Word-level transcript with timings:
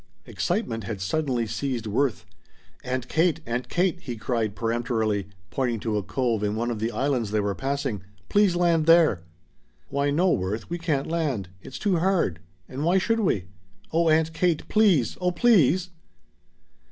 Excitement 0.25 0.85
had 0.85 0.99
suddenly 0.99 1.45
seized 1.45 1.85
Worth. 1.85 2.25
"Aunt 2.83 3.07
Kate 3.07 3.39
Aunt 3.45 3.69
Kate!" 3.69 3.99
he 3.99 4.17
cried 4.17 4.55
peremptorily, 4.55 5.27
pointing 5.51 5.79
to 5.81 5.95
a 5.95 6.01
cove 6.01 6.43
in 6.43 6.55
one 6.55 6.71
of 6.71 6.79
the 6.79 6.89
islands 6.89 7.29
they 7.29 7.39
were 7.39 7.53
passing, 7.53 8.01
"please 8.27 8.55
land 8.55 8.87
there!" 8.87 9.21
"Why 9.89 10.09
no, 10.09 10.31
Worth, 10.31 10.71
we 10.71 10.79
can't 10.79 11.05
land. 11.05 11.49
It's 11.61 11.77
too 11.77 11.97
hard. 11.99 12.39
And 12.67 12.83
why 12.83 12.97
should 12.97 13.19
we?" 13.19 13.45
"Oh 13.93 14.09
Aunt 14.09 14.33
Kate 14.33 14.67
please! 14.69 15.19
Oh 15.21 15.29
please!" 15.29 15.91